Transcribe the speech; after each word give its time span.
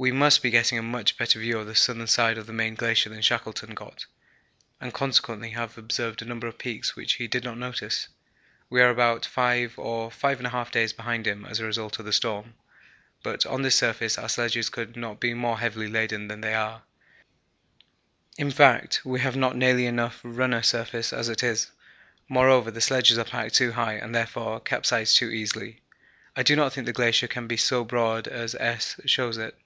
We 0.00 0.12
must 0.12 0.44
be 0.44 0.50
getting 0.50 0.78
a 0.78 0.82
much 0.84 1.16
better 1.18 1.40
view 1.40 1.58
of 1.58 1.66
the 1.66 1.74
southern 1.74 2.06
side 2.06 2.38
of 2.38 2.46
the 2.46 2.52
main 2.52 2.76
glacier 2.76 3.08
than 3.10 3.20
Shackleton 3.20 3.74
got, 3.74 4.06
and 4.80 4.94
consequently 4.94 5.50
have 5.50 5.76
observed 5.76 6.22
a 6.22 6.24
number 6.24 6.46
of 6.46 6.56
peaks 6.56 6.94
which 6.94 7.14
he 7.14 7.26
did 7.26 7.42
not 7.42 7.58
notice. 7.58 8.06
We 8.70 8.80
are 8.80 8.90
about 8.90 9.26
5 9.26 9.76
or 9.76 10.08
5 10.12 10.38
1/2 10.38 10.70
days 10.70 10.92
behind 10.92 11.26
him 11.26 11.44
as 11.44 11.58
a 11.58 11.64
result 11.64 11.98
of 11.98 12.04
the 12.04 12.12
storm, 12.12 12.54
but 13.24 13.44
on 13.44 13.62
this 13.62 13.74
surface 13.74 14.16
our 14.16 14.28
sledges 14.28 14.68
could 14.70 14.96
not 14.96 15.18
be 15.18 15.34
more 15.34 15.58
heavily 15.58 15.88
laden 15.88 16.28
than 16.28 16.42
they 16.42 16.54
are, 16.54 16.82
in 18.36 18.52
fact 18.52 19.00
we 19.04 19.18
have 19.18 19.34
not 19.34 19.56
nearly 19.56 19.86
enough 19.86 20.20
runner 20.22 20.62
surface 20.62 21.12
as 21.12 21.28
it 21.28 21.42
is. 21.42 21.72
Moreover, 22.28 22.70
the 22.70 22.80
sledges 22.80 23.18
are 23.18 23.24
packed 23.24 23.56
too 23.56 23.72
high 23.72 23.94
and 23.94 24.14
therefore 24.14 24.60
capsize 24.60 25.12
too 25.16 25.30
easily. 25.30 25.80
I 26.36 26.44
do 26.44 26.54
not 26.54 26.72
think 26.72 26.86
the 26.86 26.92
glacier 26.92 27.26
can 27.26 27.48
be 27.48 27.56
so 27.56 27.82
broad 27.82 28.28
as 28.28 28.54
S. 28.54 29.00
shows 29.04 29.36
it. 29.38 29.58